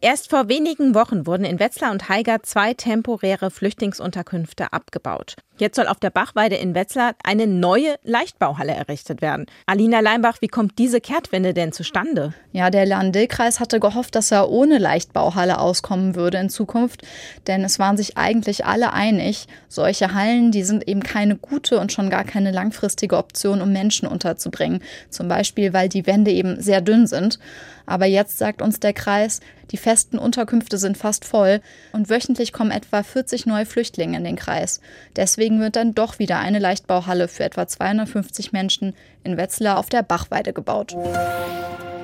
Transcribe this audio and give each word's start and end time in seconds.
Erst 0.00 0.30
vor 0.30 0.48
wenigen 0.48 0.94
Wochen 0.94 1.26
wurden 1.26 1.44
in 1.44 1.58
Wetzlar 1.58 1.90
und 1.90 2.08
Haiger 2.08 2.44
zwei 2.44 2.72
temporäre 2.72 3.50
Flüchtlingsunterkünfte 3.50 4.72
abgebaut. 4.72 5.34
Jetzt 5.56 5.74
soll 5.74 5.88
auf 5.88 5.98
der 5.98 6.10
Bachweide 6.10 6.54
in 6.54 6.76
Wetzlar 6.76 7.16
eine 7.24 7.48
neue 7.48 7.96
Leichtbauhalle 8.04 8.72
errichtet 8.72 9.22
werden. 9.22 9.46
Alina 9.66 9.98
Leimbach, 9.98 10.36
wie 10.40 10.46
kommt 10.46 10.78
diese 10.78 11.00
Kehrtwende 11.00 11.52
denn 11.52 11.72
zustande? 11.72 12.32
Ja, 12.52 12.70
der 12.70 12.86
Lahn-Dill-Kreis 12.86 13.58
hatte 13.58 13.80
gehofft, 13.80 14.14
dass 14.14 14.30
er 14.30 14.50
ohne 14.50 14.78
Leichtbauhalle 14.78 15.58
auskommen 15.58 16.14
würde 16.14 16.38
in 16.38 16.48
Zukunft, 16.48 17.02
denn 17.48 17.64
es 17.64 17.80
waren 17.80 17.96
sich 17.96 18.16
eigentlich 18.16 18.64
alle 18.64 18.92
einig, 18.92 19.48
solche 19.66 20.14
Hallen, 20.14 20.52
die 20.52 20.62
sind 20.62 20.86
eben 20.86 21.02
keine 21.02 21.34
gute 21.34 21.80
und 21.80 21.90
schon 21.90 22.08
gar 22.08 22.22
keine 22.22 22.52
langfristige 22.52 23.16
Option, 23.16 23.60
um 23.60 23.72
Menschen 23.72 24.06
unterzubringen. 24.06 24.80
Zum 25.10 25.26
Beispiel, 25.26 25.72
weil 25.72 25.88
die 25.88 26.06
Wände 26.06 26.30
eben 26.30 26.62
sehr 26.62 26.82
dünn 26.82 27.08
sind. 27.08 27.40
Aber 27.84 28.06
jetzt 28.06 28.38
sagt 28.38 28.62
uns 28.62 28.80
der 28.80 28.92
Kreis, 28.92 29.40
die 29.70 29.76
festen 29.76 30.18
Unterkünfte 30.18 30.78
sind 30.78 30.96
fast 30.96 31.24
voll 31.24 31.60
und 31.92 32.10
wöchentlich 32.10 32.52
kommen 32.52 32.70
etwa 32.70 33.02
40 33.02 33.46
neue 33.46 33.66
Flüchtlinge 33.66 34.16
in 34.16 34.24
den 34.24 34.36
Kreis. 34.36 34.80
Deswegen 35.16 35.60
wird 35.60 35.76
dann 35.76 35.94
doch 35.94 36.18
wieder 36.18 36.38
eine 36.38 36.58
Leichtbauhalle 36.58 37.28
für 37.28 37.44
etwa 37.44 37.66
250 37.66 38.52
Menschen 38.52 38.94
in 39.24 39.36
Wetzlar 39.36 39.78
auf 39.78 39.88
der 39.88 40.02
Bachweide 40.02 40.52
gebaut. 40.52 40.96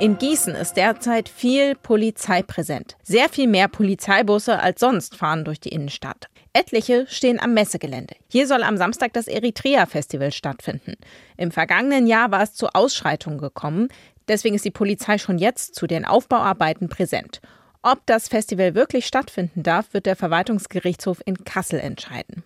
In 0.00 0.16
Gießen 0.16 0.54
ist 0.54 0.74
derzeit 0.74 1.28
viel 1.28 1.74
Polizei 1.74 2.42
präsent. 2.42 2.96
Sehr 3.02 3.28
viel 3.28 3.48
mehr 3.48 3.66
Polizeibusse 3.66 4.60
als 4.60 4.78
sonst 4.78 5.16
fahren 5.16 5.44
durch 5.44 5.58
die 5.58 5.70
Innenstadt. 5.70 6.28
Etliche 6.52 7.06
stehen 7.08 7.40
am 7.40 7.52
Messegelände. 7.52 8.14
Hier 8.28 8.46
soll 8.46 8.62
am 8.62 8.76
Samstag 8.76 9.12
das 9.12 9.26
Eritrea-Festival 9.26 10.30
stattfinden. 10.30 10.94
Im 11.36 11.50
vergangenen 11.50 12.06
Jahr 12.06 12.30
war 12.30 12.42
es 12.42 12.54
zu 12.54 12.68
Ausschreitungen 12.68 13.38
gekommen. 13.38 13.88
Deswegen 14.28 14.54
ist 14.54 14.64
die 14.64 14.70
Polizei 14.70 15.18
schon 15.18 15.38
jetzt 15.38 15.74
zu 15.74 15.86
den 15.86 16.04
Aufbauarbeiten 16.04 16.88
präsent. 16.88 17.40
Ob 17.82 18.04
das 18.06 18.28
Festival 18.28 18.74
wirklich 18.74 19.06
stattfinden 19.06 19.62
darf, 19.62 19.94
wird 19.94 20.06
der 20.06 20.16
Verwaltungsgerichtshof 20.16 21.22
in 21.24 21.44
Kassel 21.44 21.80
entscheiden. 21.80 22.42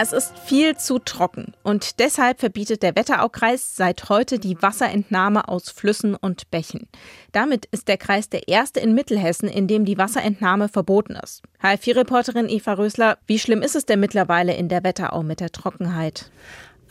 Es 0.00 0.12
ist 0.12 0.38
viel 0.38 0.76
zu 0.76 1.00
trocken 1.00 1.54
und 1.64 1.98
deshalb 1.98 2.38
verbietet 2.38 2.84
der 2.84 2.94
Wetteraukreis 2.94 3.74
seit 3.74 4.08
heute 4.08 4.38
die 4.38 4.60
Wasserentnahme 4.62 5.48
aus 5.48 5.70
Flüssen 5.70 6.14
und 6.14 6.52
Bächen. 6.52 6.86
Damit 7.32 7.66
ist 7.66 7.88
der 7.88 7.96
Kreis 7.96 8.28
der 8.28 8.46
erste 8.46 8.78
in 8.78 8.94
Mittelhessen, 8.94 9.48
in 9.48 9.66
dem 9.66 9.84
die 9.84 9.98
Wasserentnahme 9.98 10.68
verboten 10.68 11.16
ist. 11.16 11.42
HF4-Reporterin 11.62 12.48
Eva 12.48 12.74
Rösler, 12.74 13.18
wie 13.26 13.40
schlimm 13.40 13.60
ist 13.60 13.74
es 13.74 13.86
denn 13.86 13.98
mittlerweile 13.98 14.54
in 14.54 14.68
der 14.68 14.84
Wetterau 14.84 15.24
mit 15.24 15.40
der 15.40 15.50
Trockenheit? 15.50 16.30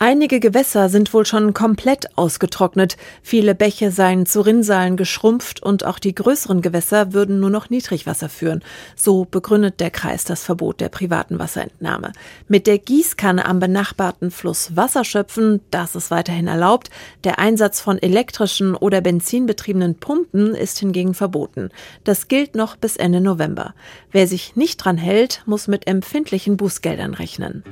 Einige 0.00 0.38
Gewässer 0.38 0.88
sind 0.88 1.12
wohl 1.12 1.26
schon 1.26 1.54
komplett 1.54 2.16
ausgetrocknet. 2.16 2.96
Viele 3.20 3.56
Bäche 3.56 3.90
seien 3.90 4.26
zu 4.26 4.42
Rinnsalen 4.42 4.96
geschrumpft 4.96 5.60
und 5.60 5.84
auch 5.84 5.98
die 5.98 6.14
größeren 6.14 6.62
Gewässer 6.62 7.12
würden 7.12 7.40
nur 7.40 7.50
noch 7.50 7.68
Niedrigwasser 7.68 8.28
führen. 8.28 8.62
So 8.94 9.24
begründet 9.24 9.80
der 9.80 9.90
Kreis 9.90 10.22
das 10.22 10.44
Verbot 10.44 10.80
der 10.80 10.88
privaten 10.88 11.40
Wasserentnahme. 11.40 12.12
Mit 12.46 12.68
der 12.68 12.78
Gießkanne 12.78 13.44
am 13.44 13.58
benachbarten 13.58 14.30
Fluss 14.30 14.76
Wasser 14.76 15.04
schöpfen, 15.04 15.62
das 15.72 15.96
ist 15.96 16.12
weiterhin 16.12 16.46
erlaubt. 16.46 16.90
Der 17.24 17.40
Einsatz 17.40 17.80
von 17.80 17.98
elektrischen 17.98 18.76
oder 18.76 19.00
benzinbetriebenen 19.00 19.96
Pumpen 19.96 20.54
ist 20.54 20.78
hingegen 20.78 21.14
verboten. 21.14 21.70
Das 22.04 22.28
gilt 22.28 22.54
noch 22.54 22.76
bis 22.76 22.96
Ende 22.96 23.20
November. 23.20 23.74
Wer 24.12 24.28
sich 24.28 24.54
nicht 24.54 24.76
dran 24.76 24.96
hält, 24.96 25.42
muss 25.44 25.66
mit 25.66 25.88
empfindlichen 25.88 26.56
Bußgeldern 26.56 27.14
rechnen. 27.14 27.64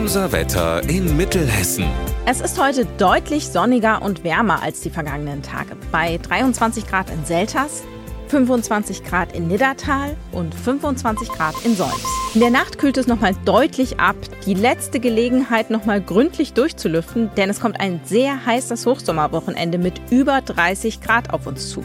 Unser 0.00 0.32
Wetter 0.32 0.82
in 0.88 1.14
Mittelhessen. 1.14 1.84
Es 2.24 2.40
ist 2.40 2.58
heute 2.58 2.86
deutlich 2.96 3.48
sonniger 3.48 4.00
und 4.00 4.24
wärmer 4.24 4.62
als 4.62 4.80
die 4.80 4.88
vergangenen 4.88 5.42
Tage. 5.42 5.76
Bei 5.92 6.16
23 6.16 6.86
Grad 6.86 7.10
in 7.10 7.26
Selters, 7.26 7.82
25 8.28 9.04
Grad 9.04 9.34
in 9.36 9.46
Niddertal 9.46 10.16
und 10.32 10.54
25 10.54 11.28
Grad 11.28 11.54
in 11.66 11.76
Solms. 11.76 12.02
In 12.34 12.40
der 12.40 12.48
Nacht 12.48 12.78
kühlt 12.78 12.96
es 12.96 13.08
nochmal 13.08 13.34
deutlich 13.44 14.00
ab. 14.00 14.16
Die 14.46 14.54
letzte 14.54 15.00
Gelegenheit, 15.00 15.68
nochmal 15.68 16.00
gründlich 16.00 16.54
durchzulüften, 16.54 17.30
denn 17.36 17.50
es 17.50 17.60
kommt 17.60 17.78
ein 17.78 18.00
sehr 18.02 18.46
heißes 18.46 18.86
Hochsommerwochenende 18.86 19.76
mit 19.76 20.00
über 20.10 20.40
30 20.40 21.02
Grad 21.02 21.30
auf 21.30 21.46
uns 21.46 21.68
zu. 21.68 21.84